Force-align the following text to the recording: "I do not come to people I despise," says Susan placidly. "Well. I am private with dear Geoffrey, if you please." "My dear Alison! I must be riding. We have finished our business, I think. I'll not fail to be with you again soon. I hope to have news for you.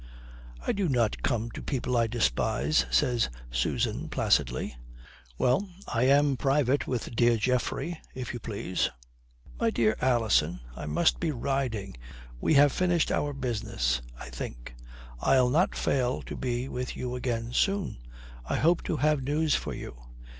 "I 0.65 0.71
do 0.71 0.89
not 0.89 1.21
come 1.21 1.51
to 1.51 1.61
people 1.61 1.95
I 1.95 2.07
despise," 2.07 2.87
says 2.89 3.29
Susan 3.51 4.09
placidly. 4.09 4.75
"Well. 5.37 5.69
I 5.87 6.07
am 6.07 6.37
private 6.37 6.87
with 6.87 7.15
dear 7.15 7.37
Geoffrey, 7.37 8.01
if 8.15 8.33
you 8.33 8.39
please." 8.39 8.89
"My 9.59 9.69
dear 9.69 9.95
Alison! 10.01 10.59
I 10.75 10.87
must 10.87 11.19
be 11.19 11.29
riding. 11.31 11.97
We 12.39 12.55
have 12.55 12.71
finished 12.71 13.11
our 13.11 13.31
business, 13.31 14.01
I 14.19 14.31
think. 14.31 14.73
I'll 15.19 15.51
not 15.51 15.75
fail 15.75 16.23
to 16.23 16.35
be 16.35 16.67
with 16.67 16.95
you 16.97 17.13
again 17.13 17.53
soon. 17.53 17.97
I 18.43 18.55
hope 18.55 18.81
to 18.85 18.97
have 18.97 19.21
news 19.21 19.53
for 19.53 19.75
you. 19.75 19.95